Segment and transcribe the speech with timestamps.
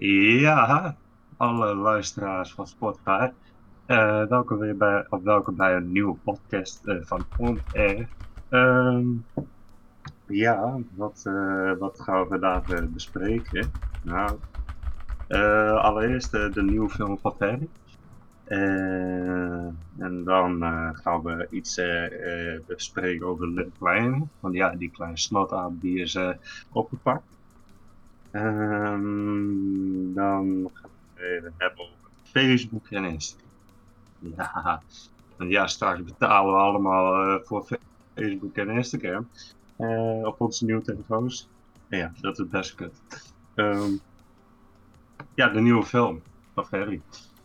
[0.00, 0.96] Ja,
[1.36, 3.30] alle luisteraars van Spotify.
[3.86, 8.08] Uh, welkom weer bij, of welkom bij een nieuwe podcast uh, van On Air.
[8.50, 9.24] Um,
[10.26, 13.70] ja, wat, uh, wat gaan we vandaag bespreken?
[14.02, 14.38] Nou,
[15.78, 17.68] allereerst de nieuwe film van Ferry.
[19.98, 20.62] en dan
[20.96, 21.80] gaan we iets
[22.66, 24.26] bespreken over Little Kleine.
[24.40, 26.18] Want ja, die kleine snotaap die is
[26.72, 27.39] opgepakt.
[28.32, 33.48] Um, dan gaan we even hebben over Facebook en Instagram.
[34.18, 34.82] Ja,
[35.38, 37.66] ja straks betalen we allemaal uh, voor
[38.14, 39.28] Facebook en Instagram
[39.78, 41.48] uh, op onze nieuwe telefoons.
[41.88, 42.92] Ja, dat is best kut.
[43.54, 44.00] Um,
[45.34, 46.22] ja, de nieuwe film
[46.54, 47.00] van Ferry.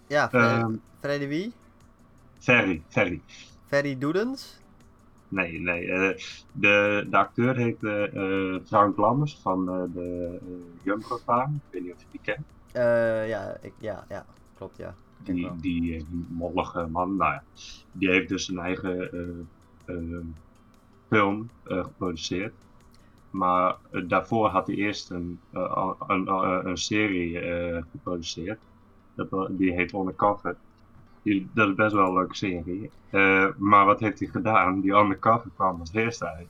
[0.08, 1.54] Ja, Ferry, um, Ferry wie?
[2.40, 3.22] Ferry, Ferry.
[3.68, 4.60] Ferry Doedens?
[5.30, 5.86] Nee, nee.
[5.86, 6.18] Uh,
[6.52, 10.40] de, de acteur heet uh, Frank Lammers van de
[10.84, 11.54] Jumbo Farm.
[11.54, 12.46] Ik weet niet of je die kent.
[13.30, 14.26] ja, ik, ja, ja,
[14.58, 14.96] klopt, ja.
[15.24, 17.44] Die, die, die mollige man, nou ja,
[17.92, 19.50] die heeft dus een eigen
[21.08, 22.54] film geproduceerd.
[23.30, 23.76] Maar
[24.08, 27.42] daarvoor had hij eerst een, een, een, een serie
[27.92, 28.60] geproduceerd.
[29.16, 30.56] Dat, die heet Undercover
[31.54, 32.90] dat is best wel een leuke serie.
[33.12, 34.82] Uh, maar wat heeft hij gedaan?
[34.82, 36.48] Die undercover kwam als eerste uit.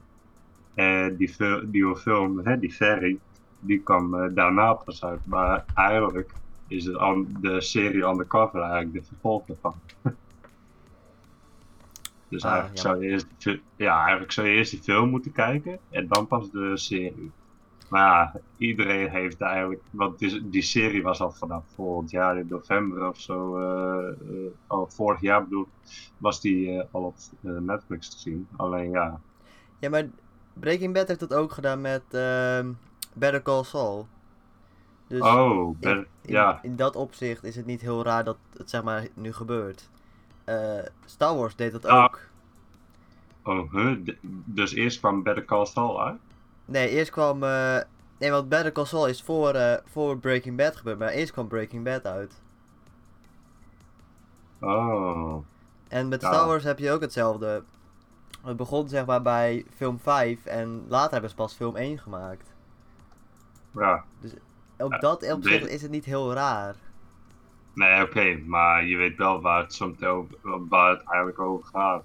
[0.76, 1.36] Uh, die,
[1.70, 3.20] die film, hè, die serie,
[3.60, 5.26] die kwam uh, daarna pas uit.
[5.26, 6.32] Maar eigenlijk
[6.68, 9.76] is het de serie Undercover eigenlijk de vervolg ervan.
[12.30, 13.28] dus ah, eigenlijk, zou je eerst,
[13.76, 17.32] ja, eigenlijk zou je eerst die film moeten kijken en dan pas de serie.
[17.96, 22.48] Maar ja, iedereen heeft eigenlijk, want die, die serie was al vanaf volgend jaar in
[22.50, 25.68] november of zo, uh, al vorig jaar bedoel
[26.18, 28.48] was die uh, al op Netflix te zien.
[28.56, 29.20] Alleen ja.
[29.80, 30.08] Ja, maar
[30.54, 32.72] Breaking Bad heeft dat ook gedaan met ehm,
[33.14, 34.08] Better Call Saul.
[35.08, 36.60] Dus oh, in, ja.
[36.62, 39.90] In dat opzicht is het niet heel raar dat het zeg maar nu gebeurt.
[41.06, 42.20] Star Wars deed dat ook.
[43.44, 43.98] Oh, huh?
[44.46, 46.20] dus eerst kwam Better Call Saul uit?
[46.66, 47.44] Nee, eerst kwam.
[47.44, 47.78] Uh,
[48.20, 51.48] nee, want Better Call Saul is voor, uh, voor Breaking Bad gebeurd, maar eerst kwam
[51.48, 52.42] Breaking Bad uit.
[54.60, 55.38] Oh.
[55.88, 57.64] En met Star Wars heb je ook hetzelfde.
[58.44, 62.54] Het begon zeg maar bij film 5 en later hebben ze pas film 1 gemaakt.
[63.72, 64.04] Ja.
[64.20, 64.32] Dus
[64.78, 66.76] op dat opzicht is het niet heel raar.
[67.74, 70.36] Nee, oké, maar je weet wel waar het, soms over,
[70.70, 72.04] waar het eigenlijk over gaat.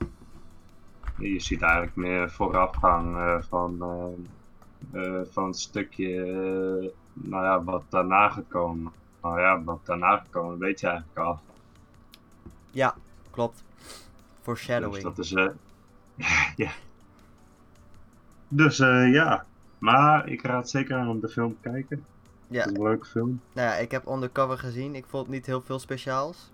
[1.19, 4.27] Je ziet eigenlijk meer voorafgang uh, van uh,
[5.31, 8.93] van het stukje, uh, nou ja, wat daarna gekomen.
[9.23, 11.41] Nou ja, wat daarna gekomen, weet je eigenlijk al.
[12.71, 12.95] Ja,
[13.31, 13.63] klopt.
[14.43, 14.95] Foreshadowing.
[14.95, 15.51] Dus dat is, uh,
[16.65, 16.71] ja.
[18.49, 18.77] Dus
[19.13, 19.47] ja,
[19.79, 22.05] maar ik raad zeker aan om de film te kijken.
[22.47, 22.61] Ja.
[22.61, 23.41] Het is een leuke film.
[23.53, 24.95] Nou ja, ik heb Undercover gezien.
[24.95, 26.51] Ik vond niet heel veel speciaals.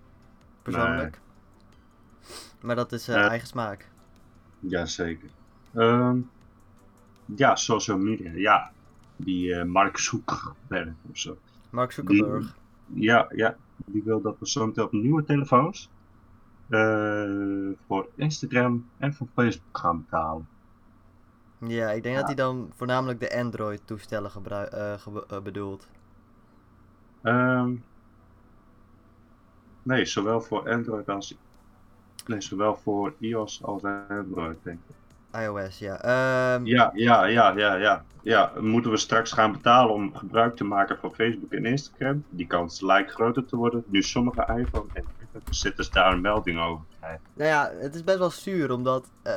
[0.61, 1.19] Persoonlijk.
[2.61, 3.87] Maar dat is eigen smaak.
[4.59, 5.29] Jazeker.
[5.75, 6.29] Um,
[7.35, 8.31] ja, social media.
[8.31, 8.71] Ja,
[9.15, 11.37] die uh, Mark Zuckerberg of zo.
[11.69, 12.55] Mark Zuckerberg.
[12.93, 15.89] ja, ja, die wil dat we op nieuwe telefoons
[16.69, 20.47] uh, voor Instagram en voor Facebook gaan betalen.
[21.57, 25.87] Ja, ik denk dat hij dan voornamelijk de Android-toestellen uh, bedoelt.
[27.23, 27.83] Um,
[29.83, 31.37] nee, zowel voor Android als.
[32.25, 34.95] Nee, zowel voor iOS als Android, denk ik
[35.41, 36.55] iOS, ja.
[36.55, 36.65] Um...
[36.65, 38.03] Ja, ja, ja, ja, ja.
[38.21, 42.23] Ja, moeten we straks gaan betalen om gebruik te maken van Facebook en Instagram?
[42.29, 43.83] Die kans lijkt groter te worden.
[43.87, 45.05] Nu sommige iPhone en
[45.49, 46.85] zitten ze daar een melding over
[47.33, 49.33] Nou ja, het is best wel zuur, omdat uh,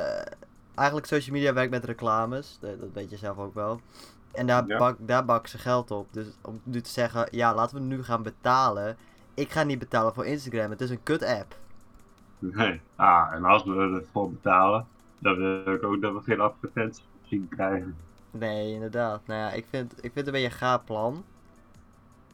[0.75, 2.57] eigenlijk social media werkt met reclames.
[2.61, 3.81] Dat, weet je zelf ook wel.
[4.31, 6.07] En daar, bak, daar bakken ze geld op.
[6.11, 8.97] Dus om nu te zeggen, ja, laten we nu gaan betalen.
[9.33, 11.55] Ik ga niet betalen voor Instagram, het is een kut app.
[12.39, 14.85] Nee, ah, en als we ervoor betalen,
[15.21, 17.95] dan wil ik ook dat we geen advertenties zien krijgen.
[18.31, 19.27] Nee, inderdaad.
[19.27, 21.23] Nou ja, ik vind, ik vind het een beetje een gaaf plan.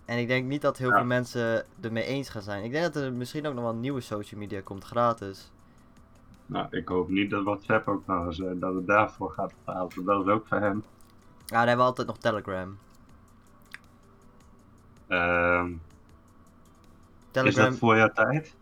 [0.06, 2.64] En ik denk niet dat heel veel mensen ermee eens gaan zijn.
[2.64, 5.52] Ik denk dat er misschien ook nog wel een nieuwe social media komt, gratis.
[6.46, 10.06] Nou, ik hoop niet dat WhatsApp ook nog eens, uh, dat het daarvoor gaat betalen.
[10.06, 10.84] Dat is ook voor hem.
[11.46, 12.78] Ja, dan hebben we altijd nog Telegram.
[15.08, 15.82] Um,
[17.32, 17.66] Telegram...
[17.66, 18.56] Is dat voor jouw tijd?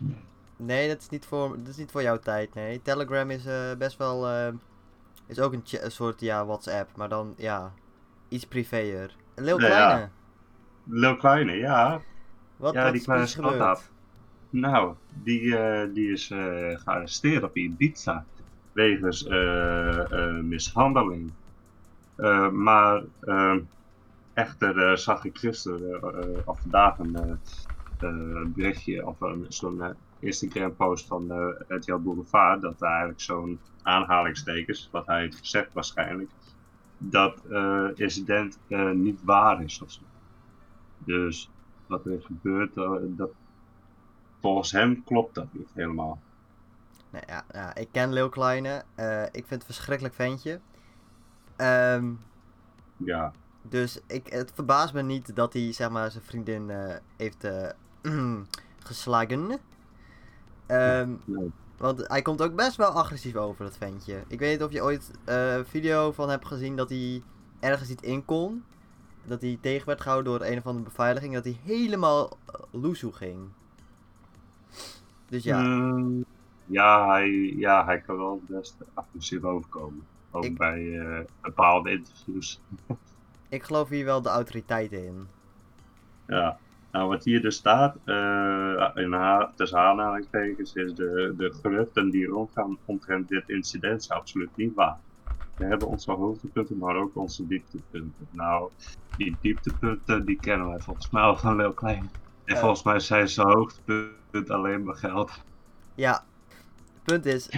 [0.58, 2.82] Nee, dat is niet voor, dat is niet voor jouw tijd, nee.
[2.82, 4.30] Telegram is uh, best wel...
[4.30, 4.54] Uh,
[5.28, 6.96] is ook een, een, soort, ja, WhatsApp.
[6.96, 7.74] Maar dan, ja,
[8.28, 9.16] iets privéer.
[9.36, 10.00] Lil Kleine.
[10.00, 10.10] Ja.
[10.84, 12.02] Lil Kleine, ja.
[12.58, 13.90] Wat, ja, wat die kleine schat
[14.50, 16.28] Nou, die, uh, die is
[16.84, 18.26] gearresteerd op Ibiza.
[18.72, 19.28] Wegens
[20.42, 21.32] mishandeling.
[22.52, 23.04] maar
[24.34, 29.18] echter zag ik gisteren of vandaag een berichtje of
[29.48, 35.74] zo'n Instagram post van uh, RTL Boulevard dat eigenlijk zo'n aanhalingstekens, wat hij heeft gezegd
[35.74, 36.30] waarschijnlijk,
[36.98, 40.02] dat uh, incident uh, niet waar is of zo.
[40.98, 41.50] Dus
[41.88, 43.30] wat er is gebeurd, uh, dat,
[44.42, 46.20] volgens hem klopt dat niet helemaal.
[47.10, 48.84] Nee, ja, ja, ik ken Leeuw Kleine.
[49.32, 50.60] ik vind het een verschrikkelijk ventje.
[51.58, 52.20] Um,
[52.98, 53.32] ja.
[53.62, 56.72] Dus ik, het verbaast me niet dat hij zeg maar, zijn vriendin
[57.18, 57.48] heeft
[58.88, 59.60] geslagen.
[60.68, 61.52] Um, nee.
[61.78, 64.24] Want hij komt ook best wel agressief over, dat ventje.
[64.28, 67.24] Ik weet niet of je ooit uh, een video van hebt gezien dat hij
[67.60, 68.64] ergens niet in kon.
[69.24, 71.34] Dat hij tegen werd gehouden door een of andere beveiliging.
[71.34, 73.40] Dat hij helemaal uh, loesoe ging.
[75.30, 75.62] Dus ja.
[75.62, 76.26] Mm,
[76.66, 80.04] ja, hij, ja, hij kan wel best agressief overkomen.
[80.32, 82.62] Ook bij uh, bepaalde interviews.
[83.50, 85.28] ik geloof hier wel de autoriteiten in.
[86.28, 86.58] Ja.
[86.96, 92.28] Nou, wat hier dus staat, uh, in haar, tussen aanhalingstekens, is de, de geruchten die
[92.28, 94.98] rondgaan omtrent dit incident absoluut niet waar.
[95.58, 98.28] We hebben onze hoogtepunten, maar ook onze dieptepunten.
[98.32, 98.70] Nou,
[99.18, 102.10] die dieptepunten, die kennen wij volgens mij al van heel klein.
[102.46, 105.32] En volgens mij zijn ze hoogtepunt alleen maar geld.
[105.96, 106.24] Ja,
[106.94, 107.50] het punt is,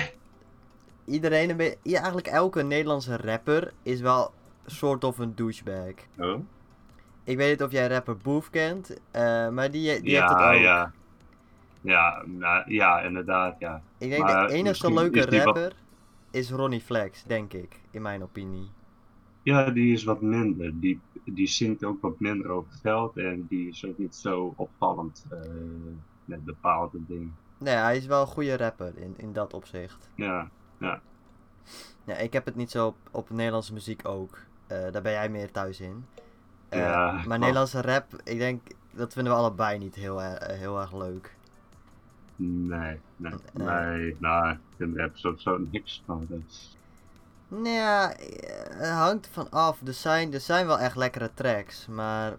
[1.05, 4.33] iedereen, een beetje, eigenlijk elke Nederlandse rapper is wel
[4.65, 5.93] soort of een douchebag.
[6.17, 6.39] Oh?
[7.27, 10.55] Ik weet niet of jij rapper Boef kent, uh, maar die, die ja, heeft het
[10.55, 10.61] ook.
[10.61, 10.91] Ja,
[11.81, 13.81] ja, nou, ja inderdaad, ja.
[13.97, 15.73] Ik denk maar de enige leuke rapper
[16.31, 18.69] is Ronnie Flex, denk ik, in mijn opinie.
[19.43, 20.79] Ja, die is wat minder.
[20.79, 25.25] Die, die zingt ook wat minder over geld en die is ook niet zo opvallend
[25.33, 25.39] uh,
[26.25, 27.35] met bepaalde dingen.
[27.57, 30.09] Nee, hij is wel een goede rapper in, in dat opzicht.
[30.15, 31.01] Ja, ja.
[32.03, 34.37] Ja, ik heb het niet zo op, op Nederlandse muziek ook.
[34.71, 36.05] Uh, daar ben jij meer thuis in.
[36.69, 38.61] Ja, maar Nederlandse rap, ik denk,
[38.91, 41.35] dat vinden we allebei niet heel, uh, heel erg leuk.
[42.35, 46.25] Nee, nee, nee, nee nou, ik vind rap sowieso niks van.
[46.29, 46.77] Dus.
[47.47, 48.13] Nou ja,
[48.69, 49.81] het hangt van af.
[49.85, 52.35] Er zijn, er zijn wel echt lekkere tracks, maar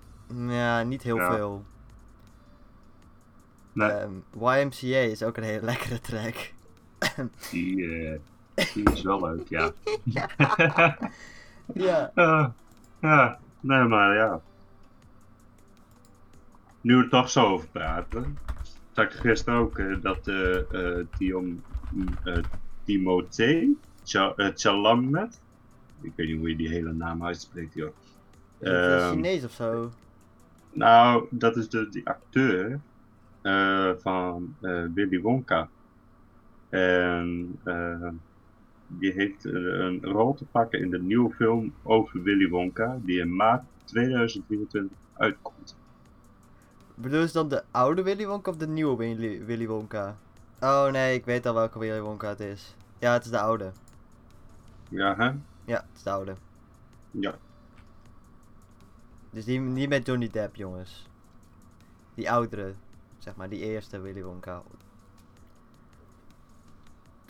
[0.48, 1.34] ja, niet heel ja.
[1.34, 1.64] veel.
[3.72, 3.90] Nee.
[3.90, 6.52] Um, YMCA is ook een hele lekkere track.
[7.50, 8.18] Die, uh,
[8.74, 9.72] die is wel leuk, ja.
[11.74, 12.10] ja.
[12.14, 12.46] Uh,
[13.00, 13.38] ja.
[13.60, 14.42] Nee, maar ja.
[16.80, 18.38] Nu we er toch zo over praten.
[18.92, 21.64] Zag ik gisteren ook uh, dat uh, uh, Dion,
[22.84, 23.76] Timothée
[24.54, 25.40] Chalamet.
[26.02, 27.96] Ik weet niet hoe je die hele naam uitspreekt, joh.
[28.58, 29.90] Is um, Chinees of zo?
[30.72, 32.80] Nou, dat is de, die acteur
[34.00, 34.56] van
[34.94, 35.68] Willy Wonka.
[36.68, 37.60] En
[38.88, 43.36] die heeft een rol te pakken in de nieuwe film over Willy Wonka, die in
[43.36, 45.76] maart 2024 uitkomt.
[46.94, 50.16] Bedoel je dan de oude Willy Wonka of de nieuwe Willy, Willy Wonka?
[50.60, 52.74] Oh nee, ik weet al welke Willy Wonka het is.
[52.98, 53.72] Ja, het is de oude.
[54.88, 55.24] Ja, hè?
[55.64, 56.34] Ja, het is de oude.
[57.10, 57.34] Ja.
[59.30, 61.06] Dus die, niet met Johnny Depp, jongens.
[62.14, 62.72] Die oudere,
[63.18, 64.62] zeg maar, die eerste Willy Wonka.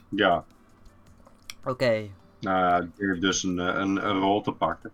[0.09, 0.45] Ja,
[1.69, 2.09] Oké.
[2.41, 4.91] Nou ja, die heeft dus een, eh, een, een rol te pakken.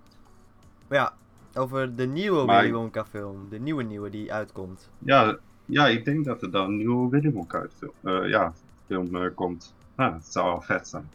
[0.90, 1.12] Ja,
[1.54, 2.60] over de nieuwe maar...
[2.60, 3.46] Willy Wonka film.
[3.50, 4.88] De nieuwe nieuwe die uitkomt.
[4.98, 8.52] Ja, ja ik denk dat er dan een nieuwe Willy Wonka uit film, uh, ja,
[8.86, 9.74] film uh, komt.
[9.94, 11.10] Het zou wel vet zijn.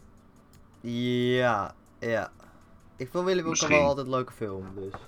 [0.80, 2.30] Ja, ja.
[2.96, 5.00] Ik vind Willy Wonka wel altijd een leuke film, dus.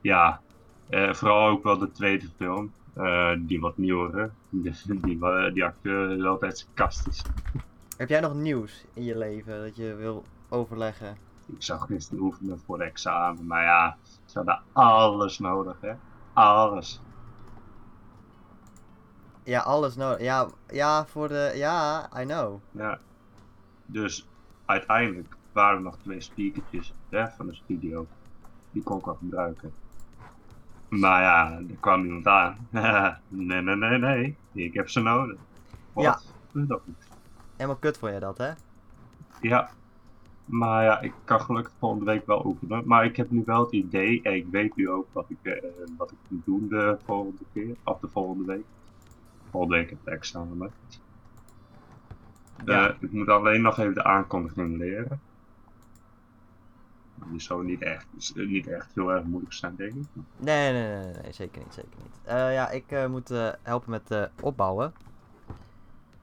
[0.00, 0.40] Ja,
[0.90, 2.72] uh, vooral ook wel de tweede film.
[3.38, 4.30] die wat nieuwere.
[4.50, 5.18] Die, die,
[5.52, 7.22] die acteur is altijd sarcastisch.
[7.98, 11.16] Heb jij nog nieuws in je leven dat je wil overleggen?
[11.46, 15.92] Ik zag gisteren oefenen voor de examen, maar ja, ze hadden alles nodig, hè?
[16.32, 17.00] Alles.
[19.42, 20.20] Ja, alles nodig.
[20.20, 21.52] Ja, ja, voor de.
[21.54, 22.60] Ja, I know.
[22.70, 22.98] Ja.
[23.86, 24.26] Dus
[24.64, 28.06] uiteindelijk waren er nog twee speakertjes hè, van de studio.
[28.70, 29.72] Die kon ik wel gebruiken.
[30.88, 32.68] Maar ja, er kwam iemand aan.
[33.28, 34.36] nee, nee, nee, nee.
[34.52, 35.38] Ik heb ze nodig.
[35.92, 36.04] Wat?
[36.04, 36.20] Ja.
[36.66, 37.07] Dat niet.
[37.58, 38.50] Helemaal kut voor je dat, hè?
[39.40, 39.70] Ja.
[40.44, 42.82] Maar ja, ik kan gelukkig volgende week wel oefenen.
[42.86, 45.54] Maar ik heb nu wel het idee, en ik weet nu ook wat ik, uh,
[45.96, 48.64] wat ik moet doen de volgende keer, of de volgende week.
[49.50, 50.70] Volgende week heb ik examen.
[52.64, 52.88] Ja.
[52.88, 55.20] Uh, ik moet alleen nog even de aankondiging leren.
[57.26, 60.06] Die zou niet echt, niet echt heel erg moeilijk zijn, denk ik.
[60.36, 61.74] Nee, nee, nee, nee zeker niet.
[61.74, 62.16] Zeker niet.
[62.26, 63.28] Uh, ja, ik moet
[63.62, 64.92] helpen met opbouwen.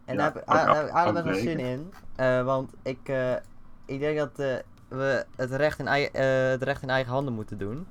[0.05, 0.49] En daar heb ik
[0.91, 1.93] aardig wel zin in.
[2.19, 3.35] Uh, want ik, uh,
[3.85, 4.55] ik denk dat uh,
[4.87, 6.21] we het recht, in eigen,
[6.51, 7.87] het recht in eigen handen moeten doen.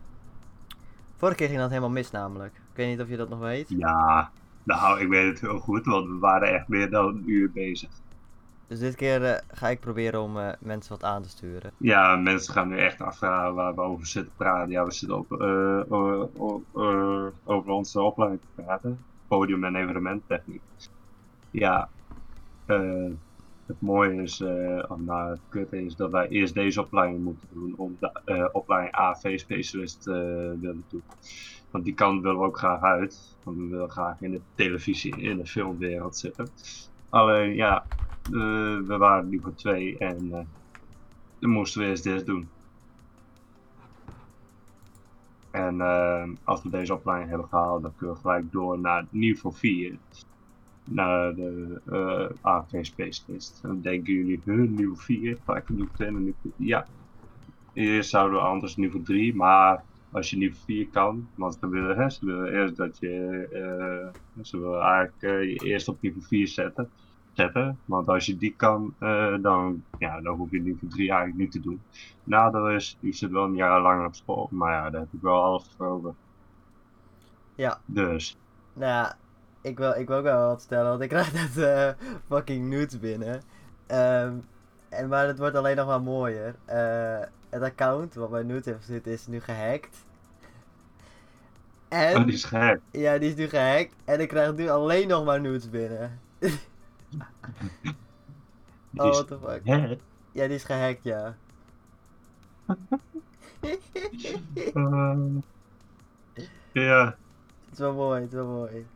[1.16, 2.54] Vorige keer ging dat helemaal mis namelijk.
[2.54, 3.68] Ik weet niet of je dat nog weet.
[3.68, 7.52] Ja, nou, ik weet het heel goed, want we waren echt meer dan een uur
[7.52, 7.90] bezig.
[8.66, 11.72] Dus dit keer eh, ga ik proberen om eh, mensen wat aan te sturen.
[11.78, 14.70] Ja, mensen gaan nu echt afvragen waar we over zitten praten.
[14.70, 15.82] Ja, we zitten op, eh,
[17.44, 19.04] over onze opleiding te praten.
[19.28, 20.62] Podium- en evenementtechniek.
[21.50, 21.88] Ja,
[22.66, 23.10] eh,
[23.66, 24.40] het mooie is,
[24.88, 28.48] of nou het kutte is dat wij eerst deze opleiding moeten doen om de eh,
[28.52, 31.02] opleiding AV-specialist willen doen.
[31.70, 33.36] Want die kant willen we ook graag uit.
[33.42, 36.48] Want we willen graag in de televisie, in de filmwereld zitten.
[37.08, 37.86] Alleen ja,
[38.86, 40.28] we waren nu voor twee en
[41.38, 42.48] dan moesten we eerst dit doen.
[45.50, 45.80] En
[46.44, 49.98] als we deze opleiding hebben gehaald, dan kunnen we gelijk door naar niveau 4.
[50.84, 53.60] Naar de eh AV Specialist.
[53.62, 55.38] En dan denken jullie, huh, niveau 4?
[55.44, 56.66] Gelijk van niveau 2 naar niveau 4?
[56.66, 56.86] Ja.
[57.72, 61.96] Eerst zouden we anders niveau 3, maar als je niveau 4 kan, want ze willen,
[61.96, 66.26] hè, ze willen eerst dat je, eh, ze willen eigenlijk eh, je eerst op niveau
[66.26, 66.90] 4 zetten
[67.34, 67.78] zetten.
[67.84, 71.50] Want als je die kan, eh, dan, ja, dan hoef je niveau 3 eigenlijk niet
[71.52, 71.80] te doen.
[72.24, 75.20] Nadeel is, je zit wel een jaar langer op school, maar ja, daar heb ik
[75.20, 76.14] wel alles voor over.
[77.54, 77.80] Ja.
[77.86, 78.36] Dus,
[78.72, 79.16] Nou ja,
[79.64, 81.90] ik wil, ik wil ook wel wat stellen, want ik krijg net eh,
[82.28, 83.42] fucking nudes binnen.
[83.86, 84.34] Ehm,
[84.88, 86.54] en, maar het wordt alleen nog maar mooier.
[86.64, 90.04] Eh, het account wat bij nudes heeft gezet is nu gehackt.
[91.88, 92.80] En, oh, die is gek.
[92.90, 93.94] ja, die is nu gehackt.
[94.04, 96.20] En ik krijg nu alleen nog maar nudes binnen.
[98.96, 99.60] Oh, what the fuck.
[100.32, 101.36] Ja, die is gehackt, ja.
[106.72, 108.86] Ja, Het is wel mooi, het is wel mooi.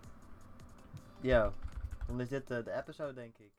[1.21, 1.53] Ja,
[2.07, 3.58] dan is dit de episode, denk ik.